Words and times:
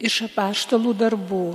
Iš 0.00 0.22
apaštalų 0.30 0.94
darbų. 0.96 1.46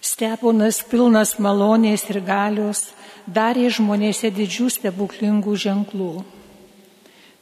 Steponas 0.00 0.78
pilnas 0.86 1.34
malonės 1.42 2.06
ir 2.12 2.20
galios 2.22 2.84
darė 3.26 3.66
žmonėse 3.74 4.30
didžių 4.30 4.68
stebuklingų 4.76 5.56
ženklų. 5.64 6.12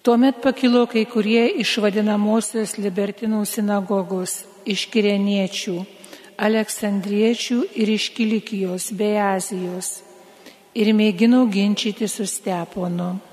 Tuomet 0.03 0.41
pakilo 0.41 0.87
kai 0.89 1.05
kurie 1.05 1.45
iš 1.61 1.77
vadinamosios 1.85 2.79
libertinų 2.81 3.45
sinagogos, 3.45 4.41
iš 4.65 4.87
kireniečių, 4.89 5.77
aleksandriečių 6.39 7.63
ir 7.77 7.93
iš 7.93 8.11
Kilikijos 8.17 8.89
bei 8.97 9.19
Azijos 9.21 9.99
ir 10.79 10.95
mėgino 10.95 11.45
ginčyti 11.51 12.09
su 12.09 12.25
Steponu. 12.27 13.28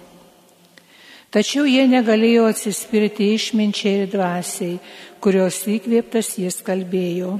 Tačiau 1.33 1.65
jie 1.67 1.85
negalėjo 1.89 2.45
atsispirti 2.51 3.31
išminčiai 3.35 4.03
ir 4.03 4.11
dvasiai, 4.11 4.77
kurios 5.23 5.61
įkvėptas 5.67 6.35
jis 6.39 6.61
kalbėjo. 6.65 7.39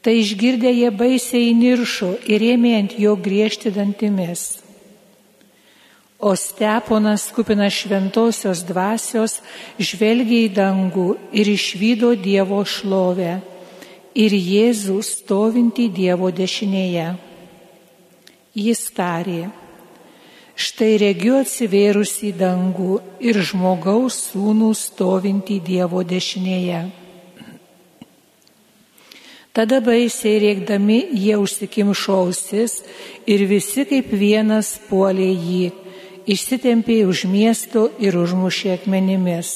Tai 0.00 0.14
išgirdę 0.16 0.72
jie 0.72 0.88
baisiai 0.90 1.52
niršo 1.56 2.14
ir 2.24 2.42
ėmė 2.54 2.74
ant 2.78 2.98
jo 2.98 3.14
griežti 3.20 3.72
dantimis. 3.72 4.62
O 6.20 6.34
Steponas, 6.36 7.30
kupinas 7.32 7.72
šventosios 7.72 8.60
dvasios, 8.68 9.38
žvelgė 9.80 10.42
į 10.46 10.52
dangų 10.52 11.06
ir 11.32 11.48
išvydo 11.48 12.12
Dievo 12.20 12.60
šlovę 12.68 13.38
ir 14.12 14.36
Jėzų 14.36 14.98
stovintį 15.00 15.86
Dievo 15.96 16.28
dešinėje. 16.28 17.06
Jis 18.52 18.82
tarė, 18.92 19.48
Štai 20.58 20.96
regiu 21.00 21.36
atsivėrus 21.40 22.16
į 22.26 22.32
dangų 22.40 23.00
ir 23.22 23.38
žmogaus 23.44 24.16
sūnų 24.30 24.72
stovintį 24.76 25.60
Dievo 25.66 26.02
dešinėje. 26.02 26.80
Tada 29.50 29.80
baisiai 29.82 30.38
rėkdami 30.38 31.00
jie 31.10 31.34
užsikimšo 31.40 32.20
ausis 32.22 32.76
ir 33.26 33.42
visi 33.50 33.82
kaip 33.88 34.12
vienas 34.14 34.76
puolė 34.86 35.26
jį, 35.32 35.64
išsitempė 36.30 37.00
už 37.10 37.24
miesto 37.26 37.88
ir 37.98 38.14
užmušė 38.20 38.76
akmenimis. 38.76 39.50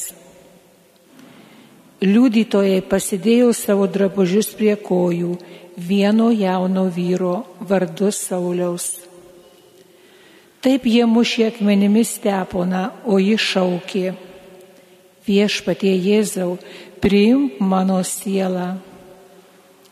Liudytojai 2.04 2.82
pasidėjo 2.90 3.52
savo 3.54 3.86
drabužius 3.88 4.50
prie 4.58 4.74
kojų 4.76 5.38
vieno 5.78 6.32
jauno 6.34 6.88
vyro 6.90 7.44
vardu 7.60 8.10
Sauliaus. 8.12 9.13
Taip 10.64 10.86
jie 10.88 11.04
mušė 11.04 11.50
akmenimis 11.50 12.14
steponą, 12.16 12.86
o 13.04 13.18
ji 13.20 13.36
šaukė, 13.36 14.14
viešpatie 15.26 15.92
Jėzau, 15.92 16.54
priimk 17.04 17.58
mano 17.60 17.98
sielą. 18.00 18.78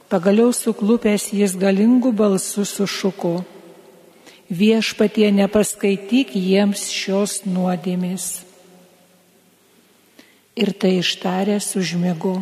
Pagaliau 0.09 0.49
suklupęs 0.57 1.27
jis 1.37 1.59
galingų 1.61 2.15
balsų 2.17 2.65
sušuko, 2.69 3.35
viešpatie 4.49 5.29
nepaskaityk 5.37 6.33
jiems 6.41 6.87
šios 6.89 7.43
nuodėmis. 7.45 8.31
Ir 10.57 10.73
tai 10.73 10.99
ištaręs 11.01 11.69
užmigo. 11.81 12.39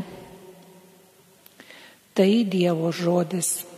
Tai 2.14 2.30
Dievo 2.46 2.94
žodis. 2.94 3.69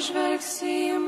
Tu 0.00 0.06
pažvelgsi 0.06 0.70
į 0.94 0.98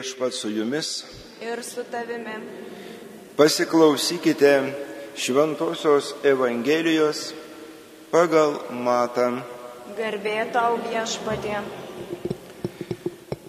Viešpat 0.00 0.32
su 0.32 0.48
jumis. 0.48 1.04
ir 1.42 1.62
su 1.62 1.84
tavimi. 1.84 2.36
Pasiklausykite 3.36 4.72
Šventojios 5.16 6.14
Evangelijos 6.24 7.34
pagal 8.10 8.54
Matą. 8.70 9.42
Garbė 9.98 10.52
tau 10.52 10.78
viešpatie. 10.80 11.60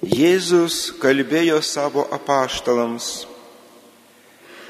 Jėzus 0.04 0.92
kalbėjo 1.00 1.62
savo 1.64 2.04
apaštalams. 2.12 3.26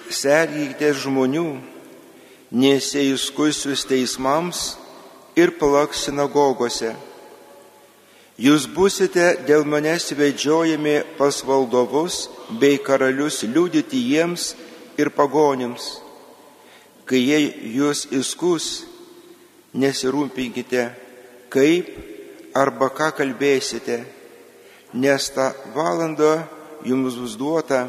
Sergykite 0.10 0.94
žmonių, 1.02 1.50
nesėjuskusius 2.52 3.90
teismams 3.90 4.76
ir 5.36 5.58
plak 5.58 5.98
sinagogose. 5.98 6.94
Jūs 8.42 8.64
busite 8.74 9.36
dėl 9.46 9.68
manęs 9.70 10.08
vedžiojami 10.18 10.96
pas 11.18 11.44
valdovus 11.46 12.24
bei 12.58 12.80
karalius 12.82 13.44
liudyti 13.46 14.00
jiems 14.02 14.56
ir 14.98 15.12
pagonims. 15.14 16.00
Kai 17.06 17.20
jie 17.22 17.38
jūs 17.76 18.08
įskus, 18.10 18.88
nesirūpinkite, 19.78 20.88
kaip 21.54 21.92
arba 22.58 22.90
ką 22.90 23.12
kalbėsite, 23.20 24.00
nes 24.98 25.30
tą 25.36 25.52
valandą 25.76 26.32
jums 26.88 27.20
bus 27.22 27.38
duota, 27.38 27.84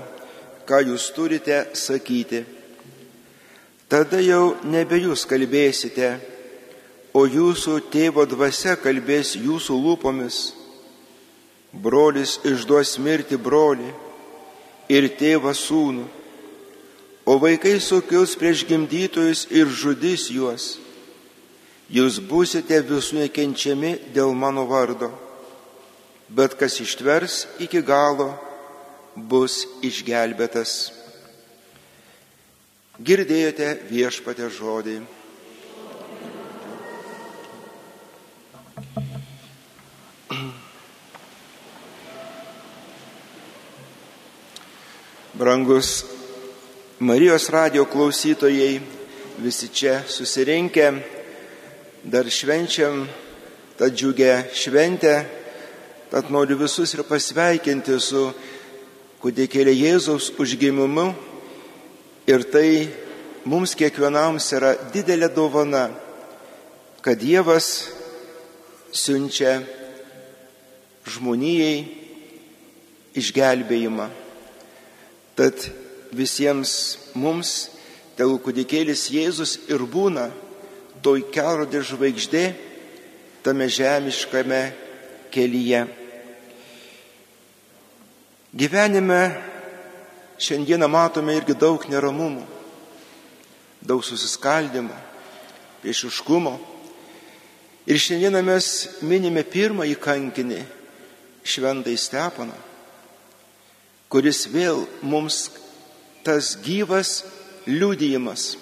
ką 0.68 0.82
jūs 0.90 1.08
turite 1.16 1.62
sakyti. 1.72 2.44
Tada 3.88 4.20
jau 4.20 4.58
nebe 4.68 5.00
jūs 5.00 5.24
kalbėsite, 5.28 6.12
o 7.12 7.26
jūsų 7.28 7.78
tėvo 7.92 8.24
dvasia 8.28 8.76
kalbės 8.80 9.34
jūsų 9.36 9.76
lūpomis. 9.84 10.38
Brolis 11.72 12.38
išduos 12.44 12.98
mirti 13.00 13.38
brolį 13.40 13.92
ir 14.92 15.08
tėvą 15.16 15.54
sūnų, 15.56 16.04
o 17.24 17.36
vaikai 17.40 17.78
sukils 17.80 18.34
prieš 18.36 18.64
gimdytojus 18.68 19.46
ir 19.50 19.68
žudys 19.68 20.28
juos. 20.32 20.76
Jūs 21.92 22.18
būsite 22.24 22.78
visų 22.88 23.20
nekenčiami 23.20 23.98
dėl 24.14 24.32
mano 24.32 24.64
vardo, 24.68 25.10
bet 26.28 26.56
kas 26.56 26.78
ištvers 26.80 27.46
iki 27.60 27.82
galo, 27.84 28.32
bus 29.16 29.66
išgelbėtas. 29.84 30.92
Girdėjote 33.02 33.74
viešpatę 33.90 34.48
žodį. 34.52 35.00
Brangus 45.42 46.04
Marijos 46.98 47.48
radio 47.50 47.82
klausytojai, 47.84 48.80
visi 49.42 49.68
čia 49.74 50.04
susirinkę, 50.06 50.92
dar 52.04 52.30
švenčiam 52.30 53.08
tą 53.74 53.88
džiugę 53.90 54.54
šventę, 54.54 55.16
tad 56.14 56.30
noriu 56.30 56.60
visus 56.62 56.94
ir 56.94 57.02
pasveikinti 57.02 57.98
su 57.98 58.22
kūdikėlė 59.18 59.74
Jėzaus 59.74 60.30
užgimimu 60.38 61.08
ir 62.30 62.46
tai 62.46 62.86
mums 63.42 63.74
kiekvienam 63.74 64.38
yra 64.38 64.76
didelė 64.94 65.34
dovana, 65.34 65.88
kad 67.02 67.18
Dievas 67.18 67.90
siunčia 68.94 69.58
žmonijai 71.02 71.78
išgelbėjimą. 73.18 74.21
Tad 75.36 75.56
visiems 76.12 76.72
mums, 77.16 77.70
tegu 78.18 78.36
kūdikėlis 78.44 79.06
Jėzus 79.14 79.56
ir 79.72 79.80
būna 79.88 80.28
toj 81.02 81.24
kelrodė 81.32 81.80
žvaigždė 81.86 82.44
tame 83.42 83.66
žemiškame 83.72 84.60
kelyje. 85.32 85.86
Gyvenime 88.52 89.22
šiandieną 90.36 90.88
matome 90.92 91.38
irgi 91.38 91.56
daug 91.56 91.86
neramumų, 91.88 92.44
daug 93.80 94.04
susiskaldimo, 94.04 94.94
priešiškumo. 95.80 96.52
Ir 97.88 97.98
šiandieną 97.98 98.44
mes 98.46 98.66
minime 99.02 99.42
pirmąjį 99.42 99.96
kankinį, 99.98 100.60
šventąjį 101.42 101.98
Stepaną, 101.98 102.58
kuris 104.12 104.44
vėl 104.52 104.84
mums 105.00 105.46
tas 106.20 106.52
gyvas 106.60 107.22
liūdėjimas, 107.64 108.58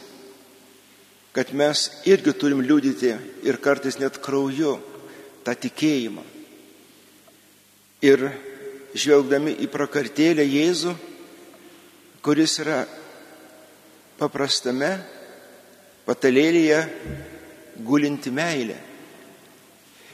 kad 1.35 1.51
mes 1.59 1.89
irgi 2.07 2.35
turim 2.39 2.63
liūdyti 2.63 3.11
ir 3.47 3.59
kartais 3.63 3.99
net 3.99 4.21
krauju 4.23 4.77
tą 5.43 5.57
tikėjimą. 5.59 6.23
Ir 8.07 8.31
žvelgdami 8.95 9.57
į 9.61 9.67
prakartėlę 9.75 10.47
Jėzų, 10.47 10.95
kuris 12.23 12.55
yra 12.63 12.85
paprastame 14.21 14.95
patalėlėje 16.07 16.81
gulinti 17.85 18.31
meilė. 18.33 18.79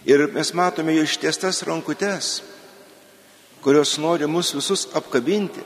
Ir 0.07 0.29
mes 0.33 0.53
matome 0.55 0.95
jo 0.97 1.05
ištiestas 1.05 1.65
rankutes, 1.67 2.39
kurios 3.67 3.99
nori 3.99 4.27
mus 4.31 4.53
visus 4.55 4.87
apkabinti. 4.95 5.59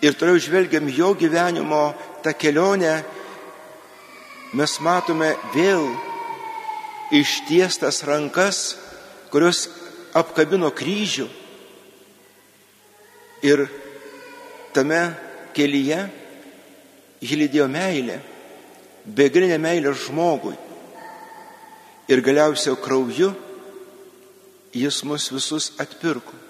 Ir 0.00 0.14
toliau 0.16 0.38
žvelgiam 0.40 0.86
jo 0.88 1.10
gyvenimo 1.12 1.92
tą 2.24 2.32
kelionę, 2.32 2.94
mes 4.56 4.72
matome 4.80 5.34
vėl 5.52 5.84
ištiestas 7.12 8.00
rankas, 8.08 8.78
kurios 9.28 9.66
apkabino 10.16 10.70
kryžių. 10.72 11.26
Ir 13.44 13.66
tame 14.72 15.02
kelyje 15.52 15.98
jį 17.20 17.38
lydėjo 17.42 17.66
meilė, 17.68 18.16
begalinė 19.04 19.60
meilė 19.60 19.92
žmogui. 20.06 20.56
Ir 22.08 22.24
galiausiai 22.24 22.80
krauju 22.80 23.28
jis 24.72 25.02
mus 25.04 25.28
visus 25.36 25.68
atpirko. 25.76 26.41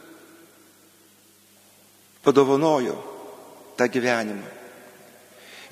Padovanojo 2.22 2.96
tą 3.76 3.88
gyvenimą. 3.90 4.50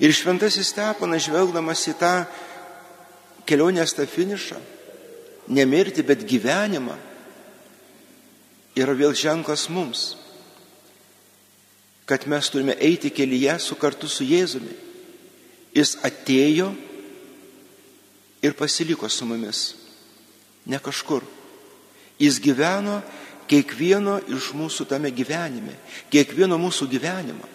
Ir 0.01 0.13
šventasis 0.13 0.71
Stepanas, 0.73 1.27
žvelgdamas 1.27 1.83
į 1.91 1.93
tą 1.99 2.13
kelionės 3.47 3.93
tą 3.95 4.07
finišą, 4.09 4.57
nemirti, 5.53 6.03
bet 6.03 6.25
gyvenimą, 6.27 6.97
yra 8.75 8.95
vėl 8.97 9.13
ženklas 9.17 9.67
mums 9.69 10.09
kad 12.11 12.27
mes 12.27 12.49
turime 12.49 12.75
eiti 12.79 13.09
kelyje 13.09 13.53
su 13.59 13.75
kartu 13.79 14.07
su 14.11 14.25
Jėzumi. 14.27 14.73
Jis 15.71 15.93
atėjo 16.03 16.73
ir 18.43 18.55
pasiliko 18.59 19.07
su 19.07 19.23
mumis. 19.29 19.61
Ne 20.67 20.81
kažkur. 20.83 21.23
Jis 22.19 22.41
gyveno 22.43 22.97
kiekvieno 23.51 24.21
iš 24.31 24.53
mūsų 24.55 24.87
tame 24.87 25.11
gyvenime, 25.11 25.75
kiekvieno 26.13 26.55
mūsų 26.61 26.87
gyvenimą. 26.93 27.49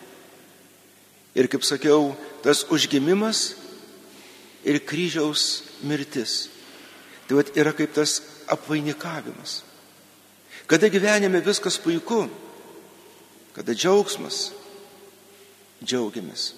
Ir 1.37 1.49
kaip 1.53 1.65
sakiau, 1.65 2.13
tas 2.45 2.65
užgimimas 2.73 3.55
ir 4.65 4.81
kryžiaus 4.85 5.65
mirtis. 5.85 6.47
Tai 7.27 7.41
vat 7.41 7.57
yra 7.59 7.73
kaip 7.77 7.97
tas 7.97 8.21
apvainikavimas. 8.53 9.63
Kada 10.67 10.91
gyvenime 10.93 11.41
viskas 11.45 11.79
puiku, 11.83 12.27
kada 13.57 13.75
džiaugsmas, 13.75 14.51
džiaugiamės. 15.85 16.53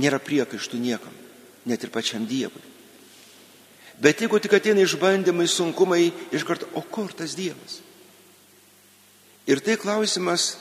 Nėra 0.00 0.20
priekaištų 0.22 0.78
niekam, 0.80 1.14
net 1.66 1.82
ir 1.82 1.90
pačiam 1.92 2.26
Dievui. 2.28 2.62
Bet 4.00 4.22
jeigu 4.22 4.38
tik 4.40 4.54
ateina 4.56 4.80
išbandymai, 4.84 5.48
sunkumai, 5.50 6.06
iš 6.32 6.46
karto, 6.48 6.68
o 6.78 6.80
kur 6.80 7.12
tas 7.12 7.34
Dievas? 7.36 7.80
Ir 9.48 9.60
tai 9.64 9.76
klausimas 9.80 10.56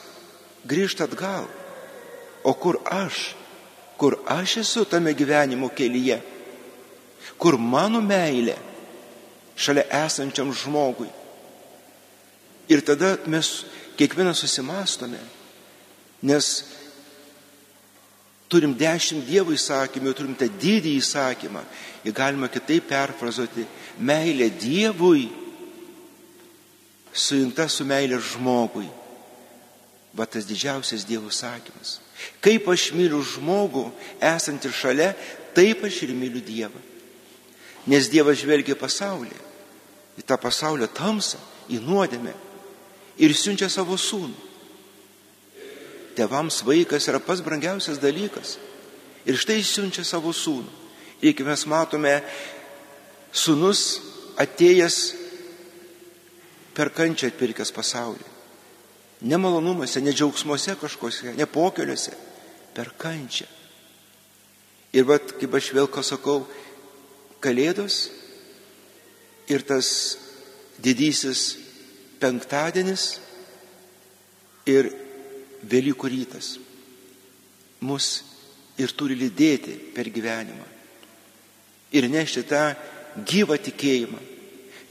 grįžta 0.68 1.08
atgal. 1.08 1.48
O 2.44 2.54
kur 2.56 2.80
aš? 2.86 3.36
Kur 4.00 4.16
aš 4.28 4.60
esu 4.64 4.86
tame 4.88 5.14
gyvenimo 5.14 5.70
kelyje? 5.76 6.22
Kur 7.40 7.58
mano 7.60 8.00
meilė 8.04 8.56
šalia 9.60 9.88
esančiam 10.06 10.54
žmogui? 10.56 11.10
Ir 12.70 12.84
tada 12.86 13.18
mes 13.28 13.66
kiekvienas 13.98 14.40
susimastome, 14.40 15.20
nes 16.22 16.48
turim 18.50 18.74
dešimt 18.78 19.28
Dievo 19.28 19.54
įsakymų, 19.54 20.14
turim 20.16 20.36
tą 20.38 20.48
didį 20.48 20.96
įsakymą. 21.02 21.64
Ir 22.08 22.16
galima 22.16 22.48
kitaip 22.50 22.88
perfrazuoti. 22.90 23.66
Meilė 24.00 24.50
Dievui 24.56 25.28
sujungta 27.20 27.68
su 27.70 27.86
meilė 27.88 28.20
žmogui. 28.24 28.88
Va 30.16 30.26
tas 30.26 30.48
didžiausias 30.50 31.06
Dievo 31.06 31.30
sakymas. 31.30 32.00
Kaip 32.44 32.68
aš 32.72 32.90
myliu 32.98 33.22
žmogų 33.24 33.86
esantį 34.26 34.72
šalia, 34.74 35.12
taip 35.56 35.84
aš 35.86 36.04
ir 36.08 36.16
myliu 36.18 36.42
Dievą. 36.44 36.82
Nes 37.90 38.10
Dievas 38.12 38.42
žvelgia 38.42 38.76
pasaulį, 38.80 39.38
į 40.20 40.26
tą 40.28 40.38
pasaulio 40.42 40.90
tamsą, 40.92 41.40
į 41.70 41.80
nuodėmę 41.84 42.34
ir 43.22 43.36
siunčia 43.36 43.70
savo 43.72 43.98
sūnų. 44.00 44.48
Tevams 46.18 46.64
vaikas 46.68 47.08
yra 47.08 47.22
pats 47.24 47.44
brangiausias 47.46 48.02
dalykas. 48.02 48.58
Ir 49.28 49.38
štai 49.40 49.62
siunčia 49.64 50.04
savo 50.04 50.34
sūnų. 50.36 50.68
Ir 51.24 51.36
kai 51.36 51.46
mes 51.48 51.66
matome, 51.70 52.18
sūnus 53.36 54.00
atėjęs 54.40 54.98
per 56.80 56.94
kančią 56.96 57.28
atpirkęs 57.28 57.74
pasaulį. 57.76 58.24
Nemalonumuose, 59.28 60.00
ne 60.00 60.14
džiaugsmuose 60.16 60.78
kažkose, 60.80 61.34
ne 61.36 61.48
pokeliuose, 61.52 62.14
per 62.72 62.94
kančią. 62.96 63.48
Ir 64.96 65.04
vad, 65.10 65.36
kaip 65.36 65.58
aš 65.60 65.74
vėl 65.76 65.92
ką 65.92 66.06
sakau, 66.08 66.46
Kalėdos 67.40 68.10
ir 69.48 69.64
tas 69.64 69.90
didysis 70.84 71.54
penktadienis 72.20 73.14
ir 74.68 74.90
Velykų 75.60 76.10
rytas 76.12 76.58
mus 77.80 78.10
ir 78.80 78.92
turi 78.96 79.16
lydėti 79.20 79.78
per 79.96 80.12
gyvenimą 80.12 80.68
ir 81.96 82.08
nešti 82.12 82.44
tą 82.48 82.64
gyvą 83.28 83.58
tikėjimą, 83.70 84.20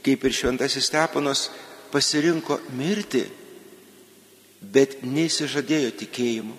kaip 0.05 0.25
ir 0.25 0.35
šventasis 0.35 0.89
Stepanas 0.89 1.47
pasirinko 1.91 2.59
mirti, 2.77 3.23
bet 4.59 4.99
neįsižadėjo 5.05 5.93
tikėjimu, 6.01 6.55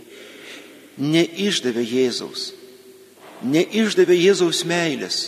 neišdavė 1.00 1.84
Jėzaus, 1.84 2.50
neišdavė 3.44 4.16
Jėzaus 4.16 4.64
meilės, 4.68 5.20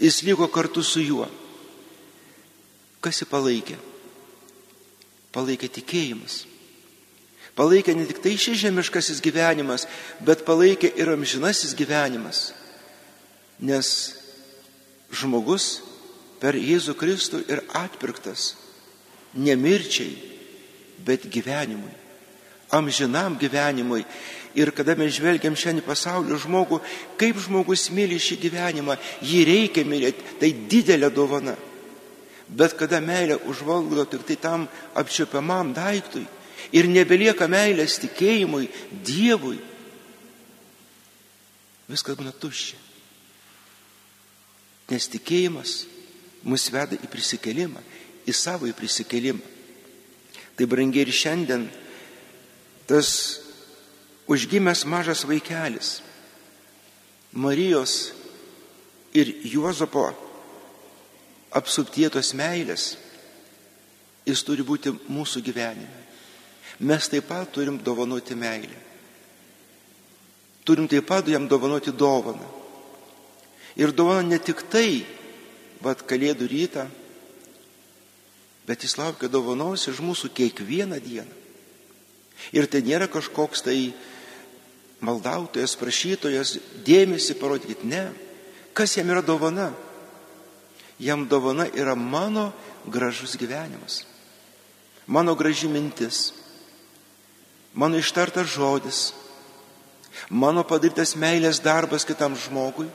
jis 0.00 0.22
liko 0.26 0.48
kartu 0.50 0.84
su 0.86 1.02
juo. 1.02 1.28
Kas 3.00 3.22
jį 3.22 3.28
palaikė? 3.30 3.76
Palaikė 5.32 5.70
tikėjimas. 5.72 6.44
Palaikė 7.56 7.94
ne 7.96 8.06
tik 8.08 8.20
tai 8.22 8.36
šis 8.40 8.60
žemiškasis 8.62 9.20
gyvenimas, 9.24 9.86
bet 10.24 10.44
palaikė 10.46 10.92
ir 11.00 11.10
amžinasis 11.12 11.74
gyvenimas. 11.76 12.50
Nes 13.60 13.88
žmogus 15.12 15.80
per 16.40 16.56
Jėzų 16.56 16.94
Kristų 16.96 17.42
ir 17.50 17.62
atpirktas 17.76 18.54
ne 19.34 19.54
mirčiai, 19.56 20.16
bet 21.06 21.28
gyvenimui, 21.30 21.94
amžinam 22.70 23.38
gyvenimui. 23.38 24.04
Ir 24.54 24.72
kada 24.74 24.96
mes 24.98 25.14
žvelgiam 25.14 25.54
šiandien 25.54 25.86
pasaulio 25.86 26.34
žmogų, 26.42 26.80
kaip 27.20 27.38
žmogus 27.38 27.86
myli 27.94 28.18
šį 28.18 28.40
gyvenimą, 28.42 28.96
jį 29.22 29.44
reikia 29.46 29.84
mylėti, 29.86 30.24
tai 30.42 30.50
didelė 30.50 31.10
dovana. 31.14 31.54
Bet 32.50 32.74
kada 32.74 32.98
meilė 32.98 33.36
užvaldo 33.46 34.08
tik 34.10 34.24
tai 34.26 34.36
tam 34.42 34.66
apčiopiamam 34.98 35.70
daiktui 35.70 36.24
ir 36.74 36.90
nebelieka 36.90 37.46
meilės 37.46 38.00
tikėjimui, 38.02 38.66
Dievui, 39.06 39.60
viskas 41.90 42.18
būna 42.18 42.34
tuščia. 42.34 42.78
Nes 44.90 45.06
tikėjimas 45.06 45.74
mus 46.42 46.66
veda 46.74 46.98
į 46.98 47.10
prisikelimą, 47.10 47.82
į 48.28 48.34
savo 48.36 48.68
į 48.68 48.74
prisikelimą. 48.76 49.42
Tai 50.56 50.66
brangiai 50.68 51.06
ir 51.06 51.14
šiandien 51.14 51.68
tas 52.90 53.10
užgimęs 54.30 54.84
mažas 54.84 55.24
vaikelis, 55.24 56.00
Marijos 57.32 58.10
ir 59.14 59.30
Juozapo 59.46 60.08
apsuptietos 61.54 62.32
meilės, 62.34 62.96
jis 64.26 64.42
turi 64.46 64.66
būti 64.66 64.92
mūsų 65.06 65.42
gyvenime. 65.46 66.00
Mes 66.80 67.08
taip 67.12 67.28
pat 67.28 67.50
turim 67.54 67.78
dovanoti 67.78 68.34
meilę. 68.34 68.78
Turim 70.64 70.88
taip 70.88 71.06
pat 71.06 71.28
jam 71.28 71.46
dovanoti 71.48 71.92
dovaną. 71.92 72.46
Ir 73.76 73.92
dovana 73.94 74.22
ne 74.26 74.38
tik 74.42 74.64
tai, 74.70 75.04
vad 75.80 76.02
kalėdų 76.02 76.48
rytą, 76.50 76.86
bet 78.68 78.84
jis 78.84 78.96
laukia 79.00 79.30
dovanos 79.30 79.88
iš 79.90 80.00
mūsų 80.04 80.32
kiekvieną 80.36 81.00
dieną. 81.02 81.38
Ir 82.56 82.66
tai 82.70 82.80
nėra 82.84 83.08
kažkoks 83.10 83.64
tai 83.66 83.92
maldautojas, 85.04 85.76
prašytojas, 85.80 86.56
dėmesį 86.84 87.36
parodykit, 87.40 87.84
ne. 87.84 88.08
Kas 88.76 88.96
jam 88.96 89.10
yra 89.12 89.22
dovana? 89.24 89.70
Jam 91.00 91.26
dovana 91.28 91.66
yra 91.72 91.96
mano 91.96 92.50
gražus 92.86 93.36
gyvenimas, 93.40 94.04
mano 95.06 95.34
graži 95.36 95.68
mintis, 95.68 96.30
mano 97.72 97.96
ištartas 98.00 98.52
žodis, 98.52 99.00
mano 100.28 100.64
padarytas 100.64 101.16
meilės 101.16 101.62
darbas 101.64 102.04
kitam 102.08 102.36
žmogui 102.36 102.88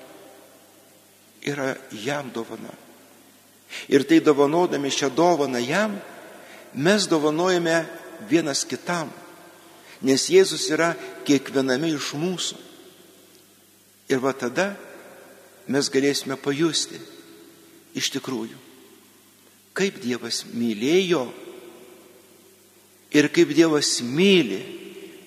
yra 1.46 1.76
jam 1.92 2.30
dovana. 2.34 2.74
Ir 3.92 4.06
tai 4.08 4.22
dovanodami 4.24 4.92
šią 4.92 5.12
dovaną 5.16 5.60
jam, 5.62 5.98
mes 6.74 7.08
dovanojame 7.08 7.86
vienas 8.30 8.64
kitam, 8.68 9.10
nes 10.02 10.30
Jėzus 10.30 10.68
yra 10.72 10.94
kiekviename 11.28 11.92
iš 11.96 12.14
mūsų. 12.20 12.58
Ir 14.12 14.22
va 14.22 14.36
tada 14.38 14.76
mes 15.72 15.90
galėsime 15.90 16.38
pajusti 16.38 17.00
iš 17.98 18.12
tikrųjų, 18.14 18.58
kaip 19.74 19.98
Dievas 20.04 20.44
mylėjo 20.54 21.26
ir 23.16 23.30
kaip 23.34 23.54
Dievas 23.56 23.98
myli 24.06 24.62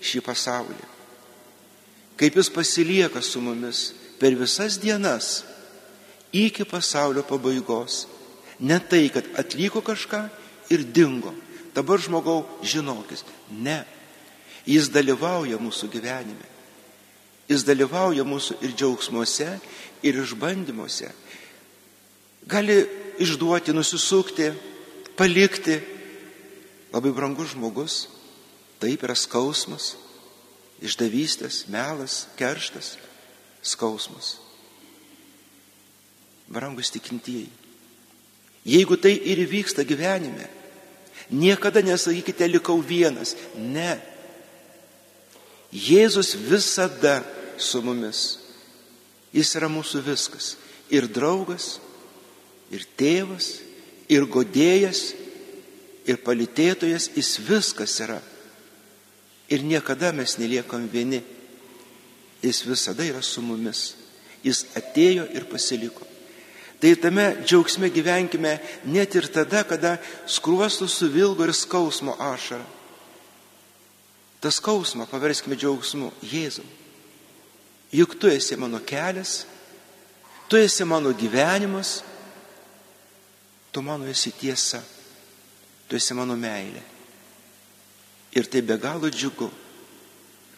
šį 0.05 0.23
pasaulį, 0.23 0.85
kaip 2.21 2.39
Jis 2.39 2.53
pasilieka 2.55 3.23
su 3.25 3.43
mumis 3.43 3.89
per 4.21 4.37
visas 4.39 4.79
dienas 4.79 5.43
iki 6.33 6.65
pasaulio 6.69 7.25
pabaigos. 7.27 8.07
Ne 8.59 8.79
tai, 8.81 9.09
kad 9.13 9.27
atliko 9.39 9.83
kažką 9.85 10.25
ir 10.71 10.85
dingo. 10.85 11.35
Dabar 11.75 12.01
žmogau 12.03 12.43
žinokis. 12.63 13.25
Ne. 13.51 13.85
Jis 14.67 14.91
dalyvauja 14.93 15.61
mūsų 15.63 15.89
gyvenime. 15.93 16.49
Jis 17.49 17.65
dalyvauja 17.65 18.27
mūsų 18.29 18.59
ir 18.67 18.75
džiaugsmuose, 18.77 19.49
ir 20.05 20.19
išbandymuose. 20.21 21.13
Gali 22.49 22.83
išduoti, 23.23 23.73
nusisukti, 23.73 24.51
palikti. 25.17 25.79
Labai 26.93 27.15
brangus 27.15 27.55
žmogus. 27.55 28.03
Taip 28.79 29.03
yra 29.03 29.17
skausmas, 29.19 29.97
išdavystės, 30.85 31.65
melas, 31.73 32.29
kerštas, 32.39 32.93
skausmas 33.67 34.37
brangus 36.49 36.91
tikintieji. 36.91 37.49
Jeigu 38.69 38.99
tai 39.01 39.15
ir 39.17 39.41
vyksta 39.49 39.83
gyvenime, 39.83 40.45
niekada 41.31 41.81
nesakykite 41.81 42.49
likau 42.53 42.83
vienas. 42.85 43.33
Ne. 43.57 43.97
Jėzus 45.73 46.35
visada 46.37 47.23
su 47.57 47.81
mumis. 47.85 48.39
Jis 49.33 49.55
yra 49.57 49.71
mūsų 49.73 50.03
viskas. 50.05 50.57
Ir 50.93 51.09
draugas, 51.09 51.79
ir 52.73 52.85
tėvas, 53.01 53.59
ir 54.09 54.29
godėjas, 54.29 55.13
ir 56.09 56.21
palitėtojas, 56.25 57.11
jis 57.17 57.35
viskas 57.49 57.97
yra. 58.05 58.21
Ir 59.49 59.65
niekada 59.65 60.13
mes 60.13 60.37
neliekam 60.41 60.89
vieni. 60.93 61.23
Jis 62.45 62.63
visada 62.69 63.05
yra 63.05 63.25
su 63.25 63.41
mumis. 63.45 63.95
Jis 64.45 64.67
atėjo 64.77 65.25
ir 65.33 65.49
pasiliko. 65.49 66.05
Tai 66.79 66.95
tame 67.03 67.27
džiaugsme 67.43 67.91
gyvenkime 67.91 68.59
net 68.87 69.15
ir 69.19 69.27
tada, 69.35 69.65
kada 69.67 69.97
skruostų 70.31 70.87
suvilgo 70.87 71.47
ir 71.47 71.55
skausmo 71.57 72.15
ašara. 72.23 72.67
Tas 74.39 74.61
skausmą 74.61 75.09
paverskime 75.11 75.59
džiaugsmu 75.59 76.13
Jėzau. 76.23 76.67
Juk 77.91 78.15
tu 78.21 78.31
esi 78.31 78.55
mano 78.57 78.79
kelias, 78.79 79.47
tu 80.47 80.57
esi 80.57 80.85
mano 80.85 81.11
gyvenimas, 81.11 82.03
tu 83.73 83.83
mano 83.83 84.07
esi 84.07 84.31
tiesa, 84.31 84.83
tu 85.89 85.97
esi 85.97 86.15
mano 86.15 86.37
meilė. 86.39 86.85
Ir 88.39 88.47
tai 88.47 88.63
be 88.63 88.77
galo 88.79 89.11
džiugu, 89.11 89.51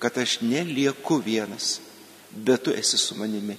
kad 0.02 0.18
aš 0.18 0.40
nelieku 0.42 1.20
vienas, 1.24 1.78
bet 2.30 2.66
tu 2.66 2.74
esi 2.76 2.98
su 2.98 3.16
manimi. 3.16 3.56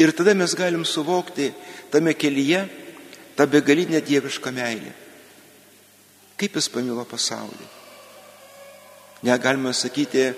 Ir 0.00 0.14
tada 0.16 0.32
mes 0.34 0.54
galim 0.56 0.84
suvokti 0.84 1.50
tame 1.92 2.14
kelyje 2.16 2.64
tą 3.36 3.46
begalinę 3.46 4.00
dievišką 4.00 4.50
meilę. 4.52 4.92
Kaip 6.40 6.56
jis 6.56 6.68
pamilo 6.72 7.04
pasaulį. 7.04 7.66
Negalime 9.28 9.74
sakyti, 9.76 10.30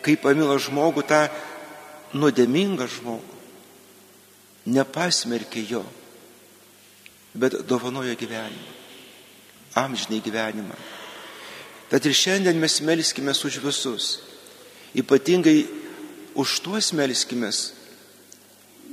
kaip 0.00 0.22
pamilo 0.24 0.56
žmogų 0.56 1.04
tą 1.04 1.26
nuodėmingą 2.16 2.86
žmogų. 2.88 3.36
Nepasmerkė 4.72 5.64
jo, 5.68 5.82
bet 7.34 7.60
dovanojo 7.68 8.14
gyvenimą. 8.16 8.72
Amžinai 9.80 10.20
gyvenimą. 10.24 10.76
Tad 11.90 12.06
ir 12.06 12.14
šiandien 12.14 12.58
mes 12.60 12.80
melskime 12.80 13.32
už 13.32 13.60
visus. 13.64 14.20
Ypatingai 14.94 15.66
už 16.34 16.60
tuos 16.64 16.92
melskime, 16.92 17.50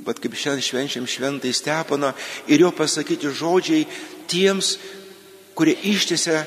bet 0.06 0.20
kaip 0.22 0.36
šiandien 0.38 0.64
švenčiam 0.64 1.06
šventai 1.08 1.52
Stepaną 1.54 2.12
ir 2.48 2.62
jo 2.64 2.70
pasakyti 2.74 3.30
žodžiai 3.34 3.86
tiems, 4.30 4.76
kurie 5.58 5.74
ištėse 5.90 6.44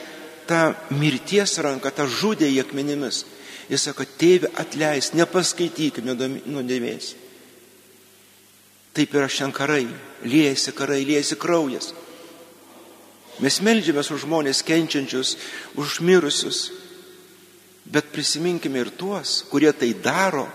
tą 0.47 0.71
mirties 0.95 1.57
ranką, 1.63 1.91
tą 1.91 2.07
žudė 2.07 2.49
į 2.51 2.61
akmenimis. 2.65 3.25
Jis 3.71 3.87
sako, 3.87 4.05
tėvi 4.19 4.49
atleis, 4.59 5.13
nepaskaitykime 5.15 6.15
nuodėmės. 6.15 7.13
Taip 8.91 9.13
yra 9.15 9.29
šiandien 9.31 9.55
karai, 9.55 9.85
liejasi 10.27 10.73
karai, 10.75 11.03
liejasi 11.07 11.37
kraujas. 11.39 11.93
Mes 13.39 13.61
melžiamės 13.63 14.11
už 14.11 14.25
žmonės 14.25 14.59
kenčiančius, 14.67 15.37
už 15.79 16.01
mirusius, 16.03 16.65
bet 17.87 18.11
prisiminkime 18.11 18.83
ir 18.83 18.91
tuos, 18.91 19.41
kurie 19.49 19.71
tai 19.71 19.93
daro. 19.95 20.49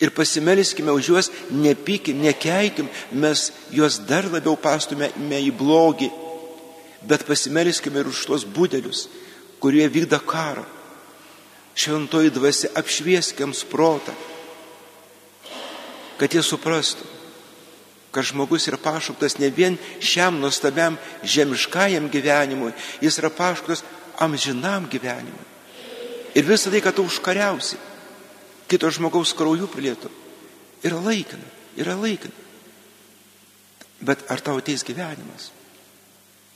Ir 0.00 0.12
pasimeliskime 0.12 0.92
už 0.92 1.08
juos, 1.08 1.30
nepykim, 1.48 2.20
nekeikim, 2.20 2.88
mes 3.16 3.48
juos 3.72 3.96
dar 4.04 4.28
labiau 4.28 4.58
pastume 4.60 5.08
į 5.16 5.52
blogį 5.56 6.10
bet 7.06 7.26
pasimeliskime 7.26 8.00
ir 8.00 8.10
už 8.10 8.24
tuos 8.26 8.44
būdelius, 8.44 9.06
kurie 9.62 9.86
vykda 9.88 10.18
karą. 10.26 10.64
Šventoji 11.76 12.32
dvasia 12.32 12.72
apšvieskiams 12.78 13.66
protą, 13.68 14.14
kad 16.16 16.32
jie 16.32 16.40
suprastų, 16.40 17.04
kad 18.10 18.24
žmogus 18.24 18.64
yra 18.70 18.80
pašauktas 18.80 19.36
ne 19.36 19.50
vien 19.52 19.76
šiam 20.00 20.40
nuostabiam 20.40 20.96
žemiškajam 21.20 22.08
gyvenimui, 22.08 22.72
jis 23.04 23.20
yra 23.20 23.28
pašauktas 23.28 23.84
amžinam 24.24 24.88
gyvenimui. 24.88 25.44
Ir 26.36 26.48
visą 26.48 26.72
tai, 26.72 26.80
kad 26.84 26.96
tu 26.96 27.04
užkariausi, 27.04 27.76
kito 28.70 28.90
žmogaus 28.90 29.34
kraujų 29.36 29.68
prilietų, 29.70 30.10
yra 30.86 30.98
laikina, 31.02 31.46
yra 31.78 31.94
laikina. 31.98 32.44
Bet 34.06 34.26
ar 34.30 34.42
tau 34.44 34.58
ateis 34.60 34.84
gyvenimas? 34.84 35.50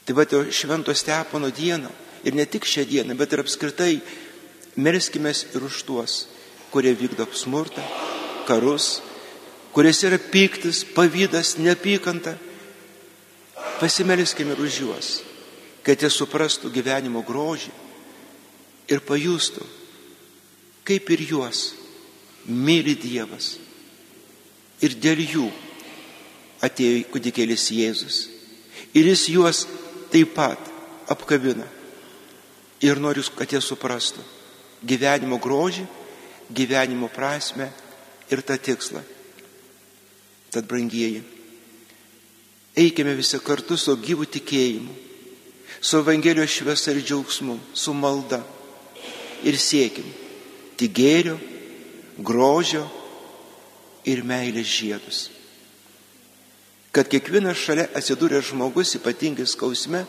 Tai 0.05 0.17
va, 0.17 0.26
švento 0.26 0.93
stepono 0.97 1.49
dieną 1.55 1.90
ir 2.26 2.37
ne 2.37 2.45
tik 2.45 2.67
šią 2.69 2.84
dieną, 2.89 3.17
bet 3.17 3.32
ir 3.32 3.45
apskritai 3.45 4.00
melskime 4.76 5.32
ir 5.32 5.65
už 5.65 5.82
tuos, 5.89 6.26
kurie 6.71 6.93
vykdo 6.95 7.26
smurtą, 7.32 7.82
karus, 8.49 9.00
kuriuose 9.73 10.11
yra 10.11 10.19
piktis, 10.19 10.84
pavydas, 10.84 11.56
neapykanta. 11.58 12.37
Pasimelskime 13.80 14.52
ir 14.52 14.61
už 14.61 14.80
juos, 14.84 15.08
kad 15.87 15.97
jie 15.97 16.11
suprastų 16.13 16.69
gyvenimo 16.75 17.23
grožį 17.25 17.73
ir 18.93 19.00
pajustų, 19.00 19.65
kaip 20.84 21.08
ir 21.17 21.23
juos 21.30 21.79
myli 22.47 22.97
Dievas. 22.99 23.57
Ir 24.81 24.97
dėl 24.97 25.21
jų 25.21 25.47
atėjo 26.65 27.05
kudikėlis 27.13 27.69
Jėzus. 27.75 28.23
Ir 28.97 29.11
jis 29.13 29.26
juos 29.33 29.67
taip 30.13 30.33
pat 30.35 30.61
apkabina. 31.11 31.67
Ir 32.81 33.00
noriu, 33.00 33.23
kad 33.37 33.50
jie 33.53 33.61
suprastų 33.61 34.25
gyvenimo 34.81 35.37
grožį, 35.41 35.85
gyvenimo 36.49 37.11
prasme 37.13 37.69
ir 38.33 38.43
tą 38.43 38.57
tikslą. 38.57 39.03
Tad, 40.50 40.67
brangieji, 40.67 41.23
eikime 42.75 43.15
visi 43.15 43.39
kartu 43.45 43.76
su 43.79 43.95
gyvų 44.00 44.26
tikėjimu, 44.39 44.95
su 45.81 46.00
Evangelijos 46.00 46.57
šviesa 46.57 46.95
ir 46.95 47.05
džiaugsmu, 47.05 47.59
su 47.75 47.95
malda 47.95 48.41
ir 49.47 49.57
siekim 49.61 50.09
tik 50.81 50.97
gėrio, 50.97 51.37
grožio 52.25 52.87
ir 54.09 54.25
meilės 54.26 54.69
žiedus 54.69 55.28
kad 56.91 57.09
kiekvienas 57.11 57.59
šalia 57.59 57.87
atsidūręs 57.95 58.50
žmogus, 58.50 58.97
ypatingai 58.99 59.47
skausme, 59.49 60.02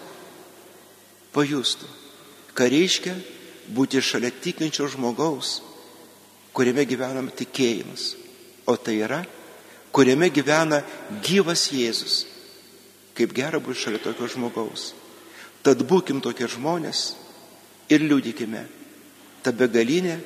pajustų, 1.36 1.90
ką 2.58 2.68
reiškia 2.74 3.14
būti 3.72 4.02
šalia 4.04 4.32
tikinčio 4.34 4.90
žmogaus, 4.92 5.60
kuriame 6.56 6.86
gyvenam 6.90 7.30
tikėjimas. 7.30 8.16
O 8.70 8.76
tai 8.78 8.98
yra, 9.06 9.22
kuriame 9.94 10.30
gyvena 10.34 10.82
gyvas 11.24 11.70
Jėzus. 11.74 12.26
Kaip 13.16 13.34
gera 13.36 13.60
būti 13.62 13.86
šalia 13.86 14.02
tokio 14.02 14.28
žmogaus. 14.32 14.92
Tad 15.62 15.84
būkim 15.86 16.22
tokie 16.24 16.48
žmonės 16.50 17.12
ir 17.92 18.02
liūdikime 18.02 18.64
tą 19.46 19.54
begalinę 19.54 20.18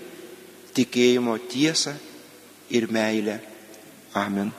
tikėjimo 0.76 1.38
tiesą 1.52 1.96
ir 2.76 2.92
meilę. 2.92 3.40
Amen. 4.14 4.52